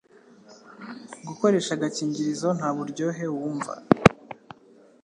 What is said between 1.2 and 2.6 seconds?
Gukoresha agakingirizo